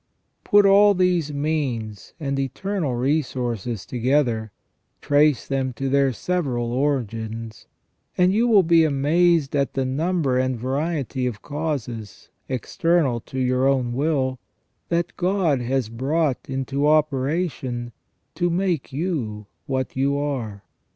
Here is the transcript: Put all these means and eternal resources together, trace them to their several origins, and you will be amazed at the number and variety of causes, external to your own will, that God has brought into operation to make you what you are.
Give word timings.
Put 0.43 0.65
all 0.65 0.95
these 0.95 1.31
means 1.31 2.13
and 2.19 2.39
eternal 2.39 2.95
resources 2.95 3.85
together, 3.85 4.51
trace 4.99 5.47
them 5.47 5.73
to 5.73 5.89
their 5.89 6.11
several 6.11 6.71
origins, 6.71 7.67
and 8.17 8.33
you 8.33 8.47
will 8.47 8.63
be 8.63 8.83
amazed 8.83 9.55
at 9.55 9.75
the 9.75 9.85
number 9.85 10.39
and 10.39 10.57
variety 10.57 11.27
of 11.27 11.43
causes, 11.43 12.29
external 12.49 13.19
to 13.19 13.37
your 13.37 13.67
own 13.67 13.93
will, 13.93 14.39
that 14.89 15.15
God 15.17 15.61
has 15.61 15.87
brought 15.87 16.49
into 16.49 16.87
operation 16.87 17.91
to 18.33 18.49
make 18.49 18.91
you 18.91 19.45
what 19.67 19.95
you 19.95 20.17
are. 20.17 20.63